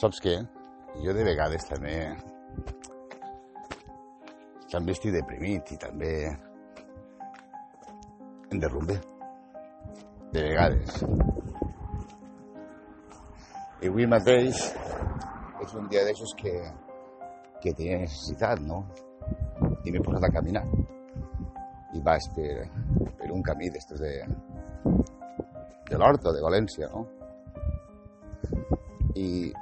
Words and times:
Saps 0.00 0.20
què? 0.24 0.38
Jo 1.04 1.12
de 1.16 1.24
vegades 1.24 1.64
també 1.68 1.96
també 4.72 4.94
estic 4.96 5.12
deprimit 5.12 5.74
i 5.74 5.76
també 5.80 6.12
em 8.52 8.60
derrumbe. 8.60 8.96
De 10.32 10.44
vegades. 10.46 11.02
I 13.82 13.90
avui 13.90 14.06
mateix 14.08 14.62
és 15.62 15.74
un 15.76 15.90
dia 15.92 16.04
d'aixòs 16.06 16.32
que, 16.40 16.54
que 17.60 17.74
tenia 17.76 18.00
necessitat, 18.04 18.62
no? 18.64 18.80
I 19.84 19.92
m'he 19.92 20.00
posat 20.06 20.24
a 20.24 20.32
caminar. 20.32 20.64
I 21.92 22.00
vaig 22.06 22.30
per, 22.36 22.52
per 23.20 23.28
un 23.34 23.44
camí 23.44 23.68
d'estos 23.74 24.00
de, 24.00 24.14
de 25.90 26.00
l'Horta, 26.00 26.32
de 26.32 26.44
València, 26.46 26.88
no? 26.94 27.04
I, 29.20 29.52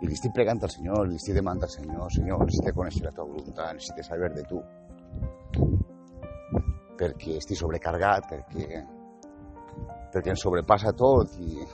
i 0.00 0.08
li 0.08 0.16
estic 0.16 0.32
pregant 0.36 0.62
al 0.64 0.72
Senyor, 0.72 1.04
li 1.08 1.18
estic 1.20 1.36
demanant 1.36 1.66
al 1.66 1.72
Senyor, 1.72 2.08
Senyor, 2.14 2.44
necessito 2.46 2.72
conèixer 2.76 3.04
la 3.04 3.12
teva 3.16 3.28
voluntat, 3.28 3.74
necessito 3.76 4.06
saber 4.06 4.30
de 4.36 4.44
tu. 4.48 4.62
Perquè 7.00 7.36
estic 7.40 7.60
sobrecargat, 7.60 8.30
perquè, 8.30 8.82
perquè 10.14 10.32
em 10.32 10.40
sobrepassa 10.40 10.94
tot 10.96 11.36
i, 11.40 11.66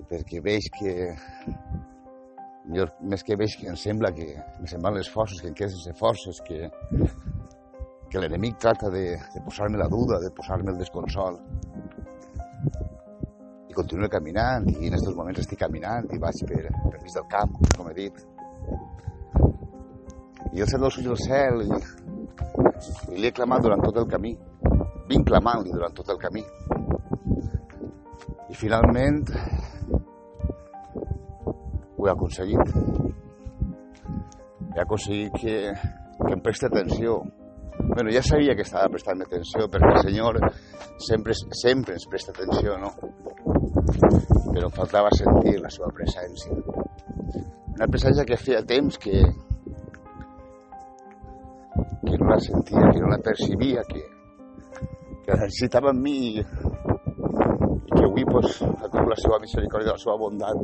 i 0.00 0.08
perquè 0.10 0.42
veig 0.42 0.70
que 0.78 0.94
millor, 2.70 2.92
més 3.02 3.24
que 3.26 3.36
veig 3.38 3.56
que 3.58 3.70
em 3.70 3.78
sembla 3.78 4.12
que 4.16 4.28
me 4.60 4.82
van 4.84 4.98
les 4.98 5.10
forces, 5.10 5.40
que 5.40 5.50
em 5.50 5.56
queden 5.58 5.74
sense 5.76 5.96
forces, 5.98 6.40
que, 6.46 6.70
que 8.10 8.22
l'enemic 8.22 8.58
trata 8.62 8.90
de, 8.94 9.04
de 9.34 9.44
posar-me 9.46 9.78
la 9.78 9.90
duda, 9.90 10.20
de 10.22 10.30
posar-me 10.34 10.74
el 10.74 10.82
desconsol. 10.82 11.40
I 13.70 13.74
continuo 13.74 14.08
caminant, 14.10 14.66
i 14.66 14.88
en 14.88 14.96
aquests 14.96 15.14
moments 15.14 15.44
estic 15.44 15.60
caminant, 15.62 16.08
i 16.10 16.18
vaig 16.18 16.40
per, 16.50 16.62
per 16.90 16.98
mig 16.98 17.12
del 17.14 17.26
camp, 17.30 17.52
com 17.76 17.90
he 17.90 17.94
dit. 17.94 18.16
I 20.50 20.64
el 20.64 20.66
cel 20.66 20.82
dels 20.82 20.96
ulls 20.98 21.06
del 21.06 21.20
cel, 21.22 21.62
i, 21.62 21.78
i 23.14 23.20
li 23.20 23.28
he 23.30 23.34
clamat 23.36 23.62
durant 23.62 23.84
tot 23.84 24.00
el 24.02 24.08
camí. 24.10 24.34
Vinc 25.10 25.28
clamant-li 25.30 25.70
durant 25.70 25.94
tot 25.94 26.10
el 26.10 26.18
camí. 26.18 26.42
I 28.50 28.58
finalment 28.58 29.22
ho 32.00 32.06
he 32.08 32.10
aconseguit. 32.10 32.74
He 34.74 34.82
aconseguit 34.82 35.38
que, 35.38 35.56
que 36.26 36.32
em 36.34 36.42
presti 36.42 36.66
atenció. 36.66 37.20
Bueno, 37.94 38.10
ja 38.10 38.22
sabia 38.22 38.54
que 38.58 38.66
estava 38.66 38.90
prestant 38.92 39.22
atenció 39.22 39.70
perquè 39.70 39.94
el 39.94 40.04
Senyor 40.08 40.42
sempre, 41.06 41.38
sempre 41.62 41.96
ens 41.96 42.06
presta 42.10 42.34
atenció, 42.34 42.76
no? 42.82 42.94
Però 43.70 44.68
faltava 44.74 45.10
sentir 45.14 45.58
la 45.60 45.70
seva 45.72 45.90
presència. 45.94 46.56
Una 47.76 47.88
presència 47.88 48.26
que 48.28 48.38
feia 48.40 48.62
temps 48.66 48.98
que, 49.00 49.20
que 52.06 52.18
no 52.18 52.30
la 52.32 52.40
sentia, 52.44 52.90
que 52.90 53.00
no 53.00 53.12
la 53.12 53.20
percibia, 53.24 53.84
que, 53.88 54.02
que 55.24 55.30
la 55.32 55.42
necessitava 55.44 55.94
en 55.94 56.02
mi 56.02 56.16
i, 56.30 56.44
que 57.90 58.02
avui 58.04 58.26
pues, 58.28 58.58
tingut 58.58 59.12
la 59.14 59.20
seva 59.22 59.40
misericòrdia, 59.42 59.94
la 59.94 60.02
seva 60.02 60.18
bondat 60.20 60.60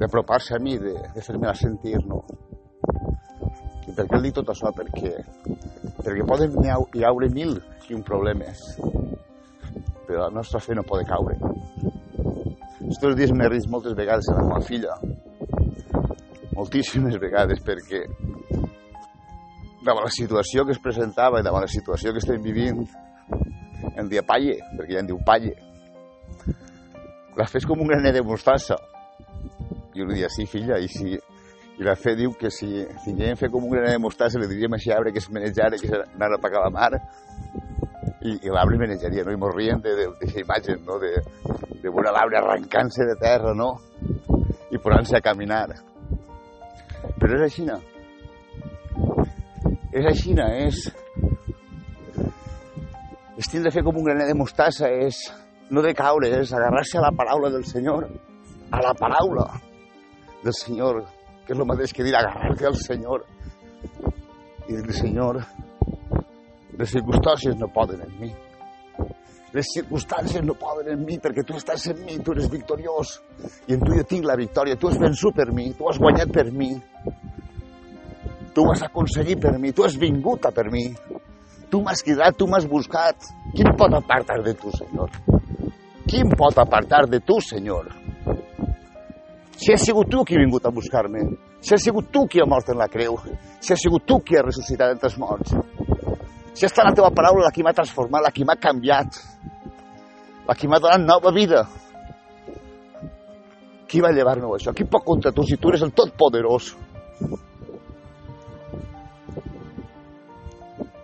d'apropar-se 0.00 0.56
a 0.56 0.62
mi, 0.62 0.78
de, 0.80 0.96
de 1.14 1.24
fer-me 1.24 1.54
sentir, 1.60 1.98
no? 2.08 2.22
I 3.82 3.94
per 3.94 4.06
què 4.06 4.16
el 4.16 4.26
dic 4.26 4.38
tot 4.40 4.50
això? 4.52 4.72
Perquè, 4.74 5.12
perquè 6.00 6.26
poden 6.28 6.56
hi 6.64 7.04
haure 7.06 7.28
mil 7.34 7.58
i 7.88 7.96
un 7.98 8.04
problemes, 8.06 8.62
però 10.06 10.24
la 10.24 10.30
nostra 10.40 10.60
fe 10.62 10.76
no 10.78 10.86
pot 10.86 11.04
caure. 11.08 11.36
Estos 12.92 13.14
dies 13.16 13.30
m'he 13.32 13.48
risc 13.48 13.70
moltes 13.72 13.94
vegades 13.96 14.26
amb 14.28 14.42
la 14.42 14.48
meva 14.50 14.64
filla, 14.66 14.96
moltíssimes 16.52 17.16
vegades, 17.22 17.62
perquè 17.64 18.02
davant 19.82 20.04
la 20.04 20.12
situació 20.12 20.66
que 20.68 20.74
es 20.76 20.80
presentava 20.82 21.40
i 21.40 21.46
davant 21.46 21.64
la 21.64 21.72
situació 21.72 22.12
que 22.12 22.20
estem 22.20 22.42
vivint, 22.44 22.82
em 23.96 24.10
dia 24.12 24.22
palle, 24.28 24.58
perquè 24.76 24.98
ja 24.98 25.02
em 25.02 25.08
diu 25.08 25.20
palle. 25.24 25.54
La 27.38 27.48
fe 27.48 27.62
és 27.62 27.66
com 27.68 27.80
un 27.80 27.88
graner 27.88 28.12
de 28.18 28.22
mostassa. 28.28 28.76
Jo 29.96 30.04
li 30.04 30.20
dia, 30.20 30.28
sí, 30.32 30.46
filla, 30.46 30.78
i 30.78 30.90
si... 30.92 31.16
I 31.80 31.86
la 31.86 31.94
fe 31.96 32.12
diu 32.14 32.34
que 32.38 32.50
si 32.52 32.82
tinguem 33.06 33.38
fe 33.40 33.48
com 33.50 33.64
un 33.64 33.72
graner 33.72 33.94
de 33.96 34.02
mostassa, 34.04 34.38
li 34.38 34.46
diríem 34.50 34.76
així 34.76 34.92
arbre 34.92 35.10
que 35.14 35.22
es 35.22 35.30
menejara, 35.32 35.80
que 35.80 35.88
anara 35.96 36.36
a 36.36 36.42
pagar 36.42 36.66
la 36.66 36.70
mar, 36.74 36.90
i, 38.22 38.38
i 38.46 38.52
l'arbre 38.52 38.78
menejaria, 38.78 39.24
no? 39.26 39.34
I 39.34 39.40
morrien 39.40 39.80
d'aquesta 39.82 40.42
imatge, 40.42 40.76
no? 40.86 40.98
De, 41.02 41.12
de 41.82 41.90
veure 41.90 42.12
l'arbre 42.14 42.38
arrencant-se 42.40 43.06
de 43.08 43.16
terra, 43.20 43.54
no? 43.58 43.74
I 44.72 44.80
posant-se 44.82 45.18
a 45.18 45.24
caminar. 45.24 45.66
Però 47.18 47.38
és 47.38 47.46
així, 47.48 47.66
no? 47.68 47.78
És 49.92 50.06
així? 50.08 50.36
És... 50.66 50.84
És 53.42 53.48
tindre 53.50 53.72
fe 53.74 53.82
com 53.82 53.96
un 53.98 54.06
graner 54.06 54.28
de 54.28 54.36
mostassa, 54.38 54.88
és 54.88 55.18
no 55.72 55.82
de 55.82 55.94
caure, 55.96 56.28
és 56.38 56.52
agarrar-se 56.52 56.98
a 57.00 57.02
la 57.06 57.10
paraula 57.16 57.50
del 57.50 57.64
Senyor, 57.64 58.06
a 58.70 58.80
la 58.84 58.92
paraula 58.94 59.48
del 60.44 60.54
Senyor, 60.54 61.02
que 61.46 61.54
és 61.54 61.58
el 61.58 61.66
mateix 61.66 61.94
que 61.96 62.06
dir 62.06 62.14
agarrar-te 62.14 62.68
al 62.68 62.78
Senyor 62.78 63.24
i 64.68 64.76
dir 64.76 64.94
Senyor, 64.94 65.40
les 66.82 66.90
circumstàncies 66.90 67.58
no 67.60 67.68
poden 67.70 68.02
en 68.02 68.14
mi. 68.18 68.32
Les 69.54 69.68
circumstàncies 69.76 70.42
no 70.42 70.56
poden 70.58 70.88
en 70.94 71.02
mi 71.06 71.18
perquè 71.22 71.44
tu 71.46 71.54
estàs 71.54 71.84
en 71.92 72.00
mi, 72.02 72.16
tu 72.18 72.34
eres 72.34 72.48
victoriós 72.50 73.18
i 73.68 73.76
en 73.76 73.82
tu 73.84 73.94
jo 73.94 74.04
tinc 74.08 74.26
la 74.26 74.38
victòria, 74.40 74.78
tu 74.80 74.90
has 74.90 74.98
vençut 74.98 75.36
per 75.36 75.52
mi, 75.54 75.68
tu 75.78 75.86
has 75.86 76.00
guanyat 76.02 76.32
per 76.34 76.48
mi, 76.50 76.72
tu 78.54 78.64
m'has 78.66 78.82
aconseguit 78.88 79.40
per 79.40 79.54
mi, 79.60 79.70
tu 79.72 79.84
has 79.86 79.94
vingut 80.00 80.48
a 80.48 80.52
per 80.56 80.70
mi, 80.72 80.88
tu 81.70 81.82
m'has 81.84 82.02
cridat, 82.04 82.36
tu 82.36 82.48
m'has 82.48 82.66
buscat. 82.68 83.30
Qui 83.52 83.64
em 83.64 83.76
pot 83.78 83.94
apartar 83.96 84.40
de 84.42 84.56
tu, 84.58 84.72
Senyor? 84.74 85.14
Qui 86.08 86.24
em 86.24 86.32
pot 86.36 86.58
apartar 86.58 87.06
de 87.08 87.20
tu, 87.20 87.38
Senyor? 87.40 87.92
Si 89.56 89.72
ha 89.72 89.78
sigut 89.78 90.10
tu 90.10 90.24
qui 90.26 90.34
ha 90.34 90.42
vingut 90.42 90.66
a 90.66 90.72
buscar-me, 90.74 91.22
si 91.62 91.76
ha 91.76 91.78
sigut 91.78 92.10
tu 92.10 92.26
qui 92.26 92.40
ha 92.42 92.48
mort 92.48 92.72
en 92.72 92.80
la 92.80 92.88
creu, 92.90 93.20
si 93.60 93.72
ha 93.72 93.78
sigut 93.78 94.04
tu 94.08 94.18
qui 94.26 94.36
ha 94.36 94.42
ressuscitat 94.42 94.96
entre 94.96 95.12
els 95.12 95.20
morts, 95.22 95.54
si 96.52 96.64
ha 96.64 96.68
estat 96.68 96.84
la 96.84 96.94
teva 96.96 97.10
paraula 97.14 97.48
la 97.48 97.54
que 97.54 97.64
m'ha 97.64 97.72
transformat, 97.76 98.22
la 98.22 98.32
que 98.34 98.44
m'ha 98.44 98.58
canviat, 98.60 99.20
la 100.48 100.54
que 100.54 100.68
m'ha 100.68 100.80
donat 100.82 101.04
nova 101.06 101.32
vida, 101.32 101.64
qui 103.92 104.00
va 104.00 104.08
llevar-me 104.08 104.48
això? 104.48 104.72
Qui 104.72 104.86
pot 104.88 105.04
contra 105.04 105.34
tu 105.36 105.44
si 105.44 105.58
tu 105.60 105.68
eres 105.68 105.82
el 105.84 105.92
tot 105.92 106.14
poderós? 106.16 106.70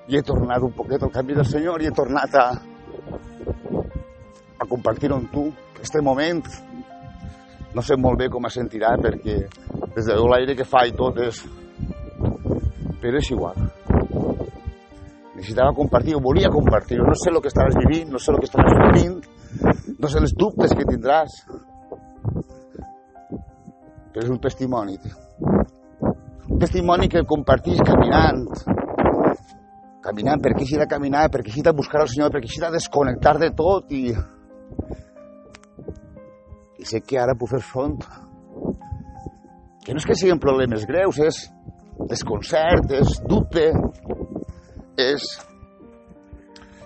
I 0.08 0.16
he 0.16 0.22
tornat 0.24 0.64
un 0.64 0.72
poquet 0.72 1.02
al 1.04 1.12
camí 1.12 1.36
del 1.36 1.44
Senyor 1.44 1.84
i 1.84 1.90
he 1.90 1.92
tornat 1.92 2.38
a, 2.40 2.46
a 4.56 4.68
compartir 4.70 5.12
amb 5.12 5.28
tu 5.34 5.50
este 5.82 6.00
moment. 6.00 6.40
No 7.76 7.84
sé 7.84 8.00
molt 8.00 8.16
bé 8.22 8.30
com 8.32 8.48
es 8.48 8.56
sentirà 8.56 8.94
perquè 8.96 9.36
des 9.92 10.08
de 10.08 10.16
l'aire 10.24 10.56
que 10.56 10.64
fa 10.64 10.86
i 10.88 10.96
tot 10.96 11.20
és... 11.28 11.44
Però 12.98 13.20
és 13.20 13.28
igual. 13.30 13.67
Necessitava 15.38 15.70
compartir, 15.70 16.16
ho 16.16 16.20
volia 16.20 16.48
compartir. 16.50 16.98
No 16.98 17.14
sé 17.14 17.30
el 17.30 17.38
que 17.38 17.50
estaràs 17.52 17.76
vivint, 17.78 18.08
no 18.10 18.18
sé 18.18 18.32
el 18.32 18.40
que 18.42 18.48
estaràs 18.48 18.78
vivint, 18.88 19.20
no 20.02 20.08
sé 20.10 20.18
els 20.18 20.32
dubtes 20.34 20.72
que 20.74 20.86
tindràs. 20.88 21.36
Però 24.10 24.24
és 24.24 24.32
un 24.34 24.40
testimoni, 24.42 24.96
tio. 24.98 25.14
Un 26.48 26.58
testimoni 26.58 27.06
que 27.12 27.22
compartís 27.28 27.78
caminant, 27.86 28.48
caminant, 30.02 30.42
perquè 30.42 30.64
així 30.66 30.80
de 30.80 30.88
caminar, 30.90 31.28
perquè 31.30 31.52
així 31.52 31.62
de 31.62 31.76
buscar 31.76 32.02
el 32.02 32.10
Senyor, 32.10 32.34
perquè 32.34 32.50
així 32.50 32.64
de 32.64 32.72
desconnectar 32.74 33.36
de 33.38 33.52
tot 33.54 33.94
i... 33.94 34.08
I 36.78 36.86
sé 36.88 37.04
que 37.06 37.22
ara 37.22 37.38
puc 37.38 37.52
fer 37.54 37.62
front. 37.62 38.02
Que 39.86 39.94
no 39.94 40.02
és 40.02 40.06
que 40.08 40.18
siguin 40.18 40.42
problemes 40.42 40.82
greus, 40.88 41.22
és 41.22 41.44
desconcert, 42.10 42.90
és 42.90 43.20
dubte, 43.22 43.70
és 44.98 45.24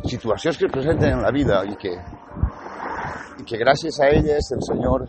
situacions 0.05 0.59
que 0.59 0.67
es 0.67 0.73
presenten 0.73 1.17
en 1.17 1.23
la 1.25 1.31
vida 1.33 1.63
i 1.65 1.77
que, 1.81 1.93
i 3.41 3.47
que 3.49 3.61
gràcies 3.61 3.99
a 4.01 4.11
elles 4.13 4.51
el 4.53 4.65
Senyor 4.67 5.07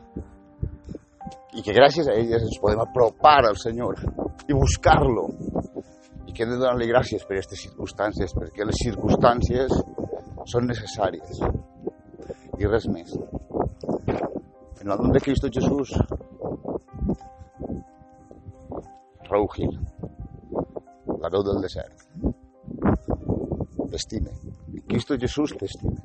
i 1.53 1.61
que 1.61 1.75
gràcies 1.75 2.07
a 2.07 2.15
elles 2.17 2.45
ens 2.47 2.59
podem 2.61 2.81
apropar 2.81 3.41
al 3.45 3.59
Senyor 3.61 3.99
i 4.47 4.55
buscar-lo. 4.55 5.27
I 6.25 6.33
que 6.33 6.45
hem 6.45 6.53
de 6.53 6.57
donar-li 6.57 6.87
gràcies 6.89 7.25
per 7.27 7.35
aquestes 7.35 7.61
circumstàncies, 7.67 8.33
perquè 8.33 8.65
les 8.65 8.79
circumstàncies 8.81 9.75
són 10.49 10.65
necessàries 10.71 11.43
i 12.57 12.69
res 12.69 12.87
més. 12.89 13.13
En 14.81 14.89
el 14.89 14.97
nom 14.97 15.11
de 15.13 15.21
Cristo 15.23 15.51
Jesús, 15.53 15.93
Raúl 19.29 19.49
Gil, 19.53 19.77
la 21.21 21.29
veu 21.29 21.45
del 21.45 21.61
desert, 21.63 22.32
t'estime. 23.93 24.31
Cristo 24.89 25.15
Jesús 25.19 25.53
t'estime. 25.59 25.97